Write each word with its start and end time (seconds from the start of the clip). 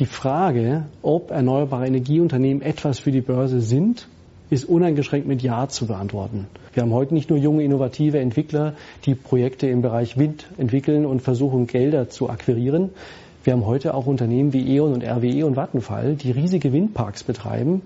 Die 0.00 0.06
Frage, 0.06 0.86
ob 1.02 1.30
erneuerbare 1.30 1.86
Energieunternehmen 1.86 2.62
etwas 2.62 2.98
für 2.98 3.12
die 3.12 3.20
Börse 3.20 3.60
sind, 3.60 4.08
ist 4.50 4.64
uneingeschränkt 4.64 5.28
mit 5.28 5.40
Ja 5.40 5.68
zu 5.68 5.86
beantworten. 5.86 6.48
Wir 6.72 6.82
haben 6.82 6.92
heute 6.92 7.14
nicht 7.14 7.30
nur 7.30 7.38
junge, 7.38 7.62
innovative 7.62 8.18
Entwickler, 8.18 8.74
die 9.06 9.14
Projekte 9.14 9.68
im 9.68 9.82
Bereich 9.82 10.18
Wind 10.18 10.46
entwickeln 10.58 11.06
und 11.06 11.22
versuchen, 11.22 11.68
Gelder 11.68 12.08
zu 12.08 12.28
akquirieren. 12.28 12.90
Wir 13.44 13.52
haben 13.52 13.66
heute 13.66 13.94
auch 13.94 14.06
Unternehmen 14.06 14.52
wie 14.52 14.74
E.ON 14.74 14.94
und 14.94 15.04
RWE 15.04 15.46
und 15.46 15.54
Vattenfall, 15.54 16.16
die 16.16 16.32
riesige 16.32 16.72
Windparks 16.72 17.22
betreiben 17.22 17.82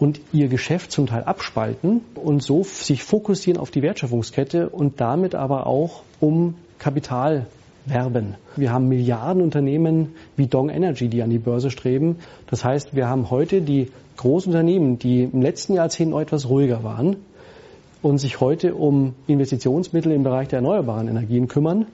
und 0.00 0.20
ihr 0.32 0.48
Geschäft 0.48 0.90
zum 0.90 1.06
Teil 1.06 1.22
abspalten 1.22 2.00
und 2.16 2.42
so 2.42 2.64
sich 2.64 3.04
fokussieren 3.04 3.60
auf 3.60 3.70
die 3.70 3.82
Wertschöpfungskette 3.82 4.68
und 4.68 5.00
damit 5.00 5.36
aber 5.36 5.68
auch 5.68 6.02
um 6.18 6.54
Kapital 6.80 7.46
werben. 7.86 8.34
Wir 8.56 8.72
haben 8.72 8.88
Milliardenunternehmen 8.88 10.14
wie 10.36 10.46
Dong 10.46 10.68
Energy, 10.68 11.08
die 11.08 11.22
an 11.22 11.30
die 11.30 11.38
Börse 11.38 11.70
streben. 11.70 12.16
Das 12.46 12.64
heißt, 12.64 12.94
wir 12.94 13.08
haben 13.08 13.30
heute 13.30 13.60
die 13.60 13.90
großen 14.16 14.52
Unternehmen, 14.52 14.98
die 14.98 15.24
im 15.24 15.42
letzten 15.42 15.74
Jahrzehnt 15.74 16.10
noch 16.10 16.20
etwas 16.20 16.48
ruhiger 16.48 16.84
waren 16.84 17.16
und 18.02 18.18
sich 18.18 18.40
heute 18.40 18.74
um 18.74 19.14
Investitionsmittel 19.26 20.12
im 20.12 20.22
Bereich 20.22 20.48
der 20.48 20.58
erneuerbaren 20.58 21.08
Energien 21.08 21.48
kümmern 21.48 21.86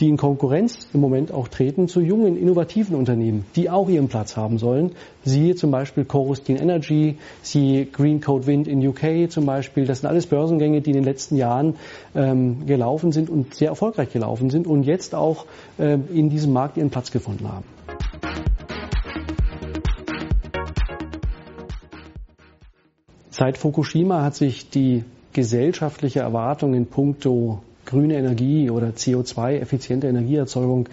die 0.00 0.08
in 0.08 0.16
Konkurrenz 0.16 0.88
im 0.92 1.00
Moment 1.00 1.32
auch 1.32 1.48
treten 1.48 1.88
zu 1.88 2.00
jungen, 2.00 2.36
innovativen 2.36 2.96
Unternehmen, 2.96 3.44
die 3.56 3.68
auch 3.68 3.88
ihren 3.88 4.08
Platz 4.08 4.36
haben 4.36 4.58
sollen. 4.58 4.92
Siehe 5.24 5.54
zum 5.56 5.70
Beispiel 5.70 6.04
Chorus 6.04 6.44
Clean 6.44 6.58
Energy, 6.58 7.18
siehe 7.42 7.86
Green 7.86 8.20
Code 8.20 8.46
Wind 8.46 8.68
in 8.68 8.86
UK 8.86 9.30
zum 9.30 9.46
Beispiel. 9.46 9.86
Das 9.86 10.00
sind 10.00 10.08
alles 10.08 10.26
Börsengänge, 10.26 10.80
die 10.80 10.90
in 10.90 10.96
den 10.96 11.04
letzten 11.04 11.36
Jahren 11.36 11.74
ähm, 12.14 12.66
gelaufen 12.66 13.12
sind 13.12 13.28
und 13.28 13.54
sehr 13.54 13.68
erfolgreich 13.68 14.12
gelaufen 14.12 14.50
sind 14.50 14.66
und 14.66 14.84
jetzt 14.84 15.14
auch 15.14 15.46
äh, 15.78 15.98
in 16.12 16.30
diesem 16.30 16.52
Markt 16.52 16.76
ihren 16.76 16.90
Platz 16.90 17.10
gefunden 17.10 17.48
haben. 17.48 17.64
Seit 23.30 23.56
Fukushima 23.56 24.22
hat 24.22 24.34
sich 24.34 24.68
die 24.68 25.04
gesellschaftliche 25.32 26.20
Erwartung 26.20 26.74
in 26.74 26.86
puncto 26.86 27.62
grüne 27.88 28.16
Energie 28.16 28.70
oder 28.70 28.88
CO2, 28.88 29.58
effiziente 29.58 30.08
Energieerzeugung 30.08 30.88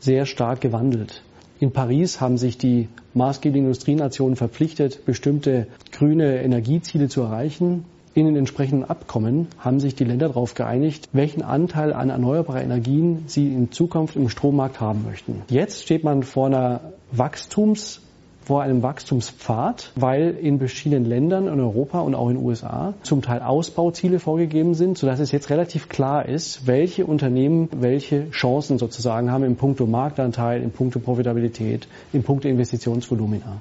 sehr 0.00 0.24
stark 0.24 0.60
gewandelt. 0.62 1.22
In 1.60 1.72
Paris 1.72 2.20
haben 2.20 2.38
sich 2.38 2.58
die 2.58 2.88
maßgeblichen 3.14 3.66
Industrienationen 3.66 4.36
verpflichtet, 4.36 5.04
bestimmte 5.04 5.66
grüne 5.92 6.42
Energieziele 6.42 7.08
zu 7.08 7.22
erreichen. 7.22 7.84
In 8.14 8.24
den 8.24 8.36
entsprechenden 8.36 8.84
Abkommen 8.84 9.48
haben 9.58 9.78
sich 9.78 9.94
die 9.94 10.04
Länder 10.04 10.28
darauf 10.28 10.54
geeinigt, 10.54 11.10
welchen 11.12 11.42
Anteil 11.42 11.92
an 11.92 12.08
erneuerbarer 12.08 12.62
Energien 12.62 13.24
sie 13.26 13.48
in 13.48 13.70
Zukunft 13.70 14.16
im 14.16 14.30
Strommarkt 14.30 14.80
haben 14.80 15.04
möchten. 15.04 15.42
Jetzt 15.50 15.82
steht 15.82 16.02
man 16.02 16.22
vor 16.22 16.46
einer 16.46 16.80
Wachstums- 17.12 18.00
vor 18.46 18.62
einem 18.62 18.84
Wachstumspfad, 18.84 19.90
weil 19.96 20.30
in 20.40 20.60
verschiedenen 20.60 21.04
Ländern 21.04 21.48
in 21.48 21.58
Europa 21.58 21.98
und 21.98 22.14
auch 22.14 22.28
in 22.28 22.36
den 22.36 22.44
USA 22.44 22.94
zum 23.02 23.20
Teil 23.20 23.42
Ausbauziele 23.42 24.20
vorgegeben 24.20 24.74
sind, 24.74 24.96
sodass 24.96 25.18
es 25.18 25.32
jetzt 25.32 25.50
relativ 25.50 25.88
klar 25.88 26.26
ist, 26.26 26.64
welche 26.64 27.06
Unternehmen 27.06 27.68
welche 27.80 28.30
Chancen 28.30 28.78
sozusagen 28.78 29.32
haben 29.32 29.42
im 29.42 29.56
Punkto 29.56 29.84
Marktanteil, 29.86 30.62
im 30.62 30.70
Punkto 30.70 31.00
Profitabilität, 31.00 31.88
im 32.12 32.22
Punkto 32.22 32.46
Investitionsvolumina. 32.46 33.60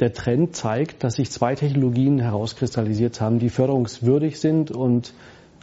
Der 0.00 0.14
Trend 0.14 0.56
zeigt, 0.56 1.04
dass 1.04 1.16
sich 1.16 1.30
zwei 1.30 1.54
Technologien 1.54 2.18
herauskristallisiert 2.18 3.20
haben, 3.20 3.40
die 3.40 3.50
förderungswürdig 3.50 4.40
sind 4.40 4.70
und 4.70 5.12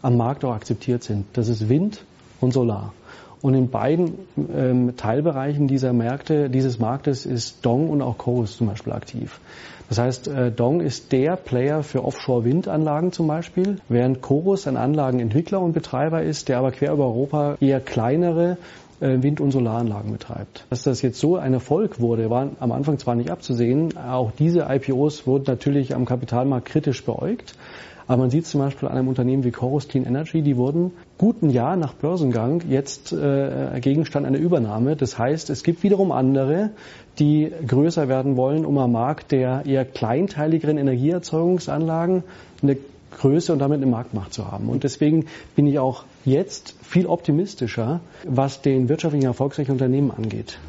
am 0.03 0.17
Markt 0.17 0.45
auch 0.45 0.53
akzeptiert 0.53 1.01
sind. 1.01 1.25
Das 1.33 1.47
ist 1.47 1.67
Wind 1.67 2.05
und 2.41 2.53
Solar. 2.53 2.93
Und 3.45 3.53
in 3.53 3.69
beiden 3.69 4.15
ähm, 4.55 4.97
Teilbereichen 4.97 5.67
dieser 5.67 5.93
Märkte, 5.93 6.49
dieses 6.49 6.79
Marktes 6.79 7.27
ist 7.27 7.63
Dong 7.63 7.91
und 7.91 8.01
auch 8.01 8.17
Chorus 8.17 8.57
zum 8.57 8.65
Beispiel 8.65 8.91
aktiv. 8.91 9.39
Das 9.87 9.99
heißt, 9.99 10.27
äh, 10.29 10.51
Dong 10.51 10.81
ist 10.81 11.11
der 11.11 11.35
Player 11.35 11.83
für 11.83 12.03
Offshore-Windanlagen 12.03 13.11
zum 13.11 13.27
Beispiel, 13.27 13.77
während 13.87 14.23
Chorus 14.23 14.65
ein 14.65 14.77
Anlagenentwickler 14.77 15.61
und 15.61 15.73
Betreiber 15.73 16.23
ist, 16.23 16.49
der 16.49 16.57
aber 16.57 16.71
quer 16.71 16.91
über 16.91 17.05
Europa 17.05 17.57
eher 17.59 17.81
kleinere 17.81 18.57
äh, 18.99 19.21
Wind- 19.21 19.41
und 19.41 19.51
Solaranlagen 19.51 20.11
betreibt. 20.11 20.65
Dass 20.71 20.81
das 20.81 21.03
jetzt 21.03 21.19
so 21.19 21.35
ein 21.35 21.53
Erfolg 21.53 21.99
wurde, 21.99 22.31
war 22.31 22.49
am 22.59 22.71
Anfang 22.71 22.97
zwar 22.97 23.13
nicht 23.13 23.29
abzusehen. 23.29 23.95
Auch 23.95 24.31
diese 24.31 24.65
IPOs 24.67 25.27
wurden 25.27 25.43
natürlich 25.45 25.93
am 25.93 26.05
Kapitalmarkt 26.05 26.65
kritisch 26.65 27.05
beäugt. 27.05 27.53
Aber 28.07 28.17
man 28.17 28.29
sieht 28.29 28.45
zum 28.45 28.61
Beispiel 28.61 28.87
an 28.87 28.97
einem 28.97 29.07
Unternehmen 29.07 29.43
wie 29.43 29.51
Chorus 29.51 29.87
Clean 29.87 30.05
Energy, 30.05 30.41
die 30.41 30.57
wurden 30.57 30.91
guten 31.17 31.49
Jahr 31.49 31.75
nach 31.75 31.93
Börsengang 31.93 32.61
jetzt 32.69 33.11
äh, 33.13 33.79
Gegenstand 33.81 34.25
einer 34.25 34.37
Übernahme. 34.37 34.95
Das 34.95 35.17
heißt, 35.17 35.49
es 35.49 35.63
gibt 35.63 35.81
wiederum 35.81 36.11
andere, 36.11 36.69
die 37.17 37.51
größer 37.67 38.07
werden 38.07 38.37
wollen, 38.37 38.65
um 38.65 38.77
am 38.77 38.91
Markt 38.91 39.31
der 39.31 39.65
eher 39.65 39.85
kleinteiligeren 39.85 40.77
Energieerzeugungsanlagen 40.77 42.23
eine 42.61 42.77
Größe 43.11 43.53
und 43.53 43.59
damit 43.59 43.77
eine 43.77 43.87
Marktmacht 43.87 44.33
zu 44.33 44.51
haben. 44.51 44.69
Und 44.69 44.83
deswegen 44.83 45.25
bin 45.55 45.65
ich 45.67 45.79
auch 45.79 46.03
jetzt 46.25 46.75
viel 46.81 47.07
optimistischer, 47.07 48.01
was 48.27 48.61
den 48.61 48.89
wirtschaftlichen 48.89 49.25
Erfolg 49.25 49.53
solcher 49.53 49.71
Unternehmen 49.71 50.11
angeht. 50.11 50.59